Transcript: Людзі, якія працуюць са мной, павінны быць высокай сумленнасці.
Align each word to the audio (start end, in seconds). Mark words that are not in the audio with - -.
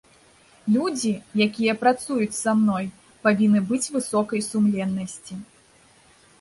Людзі, 0.75 1.11
якія 1.47 1.75
працуюць 1.83 2.39
са 2.41 2.51
мной, 2.63 2.89
павінны 3.29 3.61
быць 3.71 3.85
высокай 3.99 4.39
сумленнасці. 4.51 5.33